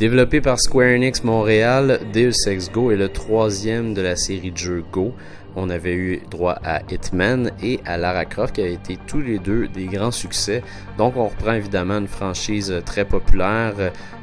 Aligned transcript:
Développé 0.00 0.40
par 0.40 0.58
Square 0.58 0.94
Enix 0.94 1.24
Montréal, 1.24 2.00
Deus 2.14 2.48
Ex 2.48 2.70
Go 2.70 2.90
est 2.90 2.96
le 2.96 3.10
troisième 3.10 3.92
de 3.92 4.00
la 4.00 4.16
série 4.16 4.50
de 4.50 4.56
jeux 4.56 4.82
Go. 4.90 5.12
On 5.56 5.70
avait 5.70 5.94
eu 5.94 6.20
droit 6.30 6.58
à 6.64 6.80
Hitman 6.90 7.50
et 7.62 7.80
à 7.84 7.96
Lara 7.96 8.24
Croft 8.24 8.54
qui 8.54 8.60
avaient 8.60 8.74
été 8.74 8.98
tous 9.06 9.20
les 9.20 9.38
deux 9.38 9.68
des 9.68 9.86
grands 9.86 10.10
succès. 10.10 10.62
Donc 10.98 11.16
on 11.16 11.28
reprend 11.28 11.52
évidemment 11.52 11.98
une 11.98 12.08
franchise 12.08 12.74
très 12.84 13.04
populaire, 13.04 13.74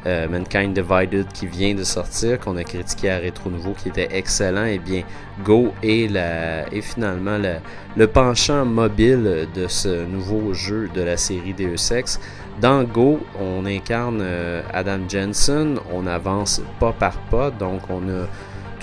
euh, 0.05 0.27
Mankind 0.29 0.73
Divided 0.73 1.27
qui 1.33 1.47
vient 1.47 1.75
de 1.75 1.83
sortir, 1.83 2.39
qu'on 2.39 2.55
a 2.57 2.63
critiqué 2.63 3.09
à 3.09 3.17
Rétro 3.17 3.49
Nouveau 3.49 3.73
qui 3.73 3.89
était 3.89 4.09
excellent. 4.11 4.65
Et 4.65 4.75
eh 4.75 4.79
bien 4.79 5.03
Go 5.43 5.73
est, 5.83 6.07
finalement 6.81 7.37
le 7.95 8.07
penchant 8.07 8.65
mobile 8.65 9.47
de 9.53 9.67
ce 9.67 10.05
nouveau 10.05 10.53
jeu 10.53 10.89
de 10.93 11.01
la 11.01 11.17
série 11.17 11.53
Deus 11.53 11.91
Ex. 11.91 12.19
Dans 12.61 12.83
Go, 12.83 13.19
on 13.39 13.65
incarne 13.67 14.19
euh, 14.21 14.63
Adam 14.73 15.01
Jensen, 15.07 15.79
on 15.93 16.07
avance 16.07 16.59
pas 16.79 16.91
par 16.91 17.19
pas, 17.29 17.51
donc 17.51 17.81
on 17.89 18.09
a 18.09 18.25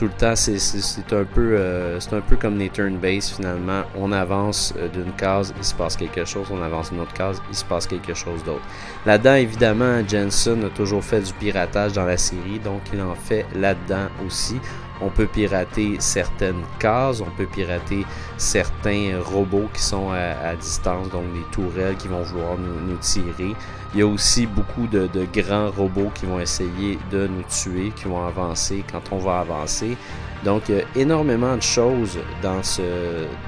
tout 0.04 0.10
le 0.10 0.20
temps, 0.20 0.36
c'est 0.36 1.12
un 1.12 1.24
peu 1.24 1.56
euh, 1.56 1.98
c'est 1.98 2.12
un 2.12 2.20
peu 2.20 2.36
comme 2.36 2.58
les 2.58 2.68
turn-based 2.68 3.36
finalement. 3.36 3.84
On 3.96 4.12
avance 4.12 4.74
euh, 4.76 4.88
d'une 4.88 5.12
case, 5.12 5.54
il 5.56 5.64
se 5.64 5.74
passe 5.74 5.96
quelque 5.96 6.26
chose, 6.26 6.46
on 6.50 6.62
avance 6.62 6.90
d'une 6.90 7.00
autre 7.00 7.14
case, 7.14 7.40
il 7.48 7.56
se 7.56 7.64
passe 7.64 7.86
quelque 7.86 8.12
chose 8.12 8.44
d'autre. 8.44 8.60
Là-dedans, 9.06 9.36
évidemment, 9.36 10.06
Jensen 10.06 10.62
a 10.64 10.68
toujours 10.68 11.02
fait 11.02 11.20
du 11.20 11.32
piratage 11.32 11.94
dans 11.94 12.04
la 12.04 12.18
série, 12.18 12.58
donc 12.62 12.82
il 12.92 13.00
en 13.00 13.14
fait 13.14 13.46
là-dedans 13.54 14.08
aussi. 14.26 14.60
On 15.04 15.10
peut 15.10 15.26
pirater 15.26 15.96
certaines 15.98 16.62
cases, 16.78 17.20
on 17.20 17.30
peut 17.36 17.46
pirater 17.46 18.06
certains 18.38 19.20
robots 19.22 19.68
qui 19.74 19.82
sont 19.82 20.10
à, 20.10 20.54
distance, 20.56 21.10
donc 21.10 21.24
des 21.34 21.44
tourelles 21.52 21.96
qui 21.96 22.08
vont 22.08 22.22
vouloir 22.22 22.56
nous, 22.56 22.96
tirer. 22.96 23.54
Il 23.92 24.00
y 24.00 24.02
a 24.02 24.06
aussi 24.06 24.46
beaucoup 24.46 24.86
de, 24.86 25.08
grands 25.32 25.70
robots 25.70 26.10
qui 26.14 26.24
vont 26.24 26.40
essayer 26.40 26.98
de 27.10 27.26
nous 27.26 27.42
tuer, 27.42 27.92
qui 27.94 28.04
vont 28.04 28.26
avancer 28.26 28.82
quand 28.90 29.02
on 29.12 29.18
va 29.18 29.40
avancer. 29.40 29.96
Donc, 30.42 30.68
il 30.68 30.76
y 30.76 30.80
a 30.80 30.84
énormément 30.96 31.56
de 31.56 31.62
choses 31.62 32.18
dans 32.42 32.62
ce, 32.62 32.82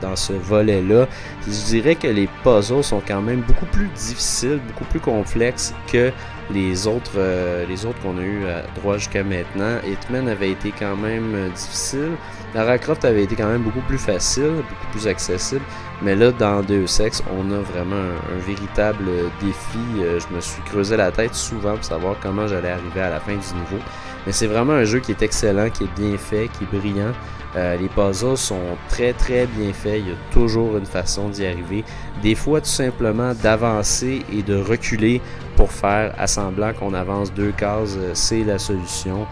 dans 0.01 0.17
ce 0.17 0.33
volet-là. 0.35 1.07
Je 1.47 1.65
dirais 1.67 1.95
que 1.95 2.07
les 2.07 2.29
puzzles 2.43 2.85
sont 2.85 3.03
quand 3.07 3.21
même 3.21 3.41
beaucoup 3.41 3.67
plus 3.67 3.89
difficiles, 3.89 4.61
beaucoup 4.69 4.85
plus 4.85 5.01
complexes 5.01 5.75
que 5.91 6.13
les 6.51 6.87
autres, 6.87 7.13
euh, 7.17 7.67
autres 7.85 8.01
qu'on 8.03 8.19
a 8.19 8.23
eu 8.23 8.47
à 8.47 8.63
droit 8.81 8.99
jusqu'à 8.99 9.25
maintenant. 9.25 9.79
Hitman 9.87 10.29
avait 10.29 10.51
été 10.51 10.73
quand 10.77 10.97
même 10.97 11.35
euh, 11.35 11.49
difficile. 11.49 12.13
Lara 12.55 12.79
Croft 12.79 13.05
avait 13.05 13.25
été 13.25 13.35
quand 13.37 13.49
même 13.49 13.63
beaucoup 13.63 13.81
plus 13.83 13.99
facile, 13.99 14.63
beaucoup 14.69 14.87
plus 14.93 15.07
accessible. 15.07 15.63
Mais 16.03 16.15
là, 16.15 16.31
dans 16.31 16.63
Deux 16.63 16.87
Sexes, 16.87 17.23
on 17.39 17.51
a 17.51 17.59
vraiment 17.61 17.97
un, 17.97 18.39
véritable 18.47 19.07
défi. 19.41 19.79
Euh, 19.99 20.21
je 20.21 20.35
me 20.35 20.41
suis 20.41 20.63
creusé 20.63 20.97
la 20.97 21.11
tête 21.11 21.35
souvent 21.35 21.75
pour 21.75 21.85
savoir 21.85 22.17
comment 22.21 22.47
j'allais 22.47 22.71
arriver 22.71 23.01
à 23.01 23.11
la 23.11 23.21
fin 23.21 23.33
du 23.33 23.37
niveau. 23.37 23.83
Mais 24.27 24.33
c'est 24.33 24.47
vraiment 24.47 24.75
un 24.75 24.85
jeu 24.85 24.99
qui 25.01 25.13
est 25.13 25.23
excellent, 25.23 25.71
qui 25.71 25.85
est 25.85 25.99
bien 25.99 26.19
fait, 26.19 26.49
qui 26.49 26.65
est 26.65 26.79
brillant. 26.79 27.13
Euh, 27.55 27.77
les 27.79 27.89
puzzles 27.89 28.37
sont 28.37 28.77
très 28.91 29.15
très 29.15 29.47
bien 29.47 29.73
faits. 29.73 30.01
Il 30.01 30.09
y 30.09 30.13
a 30.13 30.17
toujours 30.33 30.77
une 30.77 30.85
façon 30.85 31.31
d'y 31.31 31.47
arriver. 31.47 31.85
Des 32.23 32.35
fois, 32.35 32.61
tout 32.61 32.67
simplement 32.67 33.33
d'avancer 33.33 34.23
et 34.31 34.43
de 34.43 34.57
reculer 34.61 35.23
pour 35.57 35.73
faire 35.73 36.15
assemblant 36.19 36.75
qu'on 36.75 36.93
avance 36.93 37.33
deux 37.33 37.53
cases, 37.53 37.97
euh, 37.97 38.11
c'est 38.13 38.45
la 38.45 38.59
solution. 38.59 39.27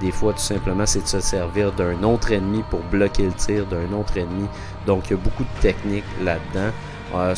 Des 0.00 0.12
fois, 0.12 0.32
tout 0.32 0.38
simplement, 0.38 0.86
c'est 0.86 1.02
de 1.02 1.08
se 1.08 1.18
servir 1.18 1.72
d'un 1.72 2.04
autre 2.04 2.30
ennemi 2.30 2.62
pour 2.70 2.78
bloquer 2.84 3.24
le 3.24 3.32
tir 3.32 3.66
d'un 3.66 3.92
autre 3.98 4.16
ennemi. 4.16 4.46
Donc, 4.86 5.10
il 5.10 5.14
y 5.14 5.14
a 5.14 5.16
beaucoup 5.16 5.42
de 5.42 5.60
techniques 5.60 6.01
là-dedans. 6.20 6.70
Euh, 7.14 7.34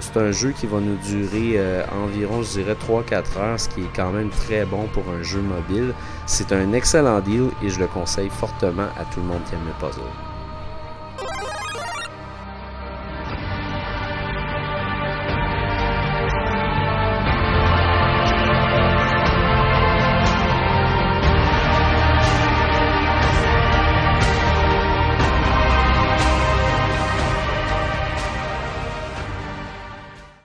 c'est, 0.00 0.16
un 0.16 0.32
jeu 0.32 0.52
qui 0.52 0.66
va 0.66 0.80
nous 0.80 0.96
durer 0.96 1.54
euh, 1.56 1.82
environ, 1.92 2.42
je 2.42 2.60
dirais, 2.60 2.74
3-4 2.74 3.38
heures, 3.38 3.60
ce 3.60 3.68
qui 3.68 3.82
est 3.82 3.90
quand 3.94 4.10
même 4.10 4.30
très 4.30 4.64
bon 4.64 4.86
pour 4.94 5.04
un 5.10 5.22
jeu 5.22 5.40
mobile. 5.40 5.92
C'est 6.26 6.52
un 6.52 6.72
excellent 6.72 7.20
deal 7.20 7.50
et 7.62 7.68
je 7.68 7.78
le 7.78 7.86
conseille 7.86 8.30
fortement 8.30 8.88
à 8.98 9.04
tout 9.12 9.20
le 9.20 9.26
monde 9.26 9.42
qui 9.48 9.54
aime 9.54 9.60
le 9.66 9.86
puzzle. 9.86 10.02